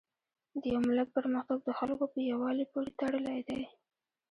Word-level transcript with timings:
د 0.61 0.63
یو 0.73 0.81
ملت 0.87 1.09
پرمختګ 1.17 1.59
د 1.63 1.69
خلکو 1.79 2.05
په 2.13 2.19
یووالي 2.31 2.65
پورې 2.71 2.89
تړلی 2.99 3.39
دی. 3.49 3.61